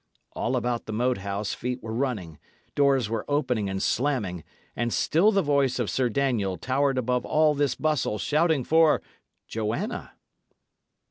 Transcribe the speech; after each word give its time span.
All 0.31 0.55
about 0.55 0.87
the 0.87 0.93
Moat 0.93 1.19
House 1.19 1.53
feet 1.53 1.83
were 1.83 1.93
running, 1.93 2.39
doors 2.73 3.07
were 3.07 3.23
opening 3.27 3.69
and 3.69 3.83
slamming, 3.83 4.43
and 4.75 4.91
still 4.91 5.31
the 5.31 5.43
voice 5.43 5.77
of 5.77 5.91
Sir 5.91 6.09
Daniel 6.09 6.57
towered 6.57 6.97
above 6.97 7.23
all 7.23 7.53
this 7.53 7.75
bustle, 7.75 8.17
shouting 8.17 8.63
for 8.63 9.03
"Joanna." 9.47 10.13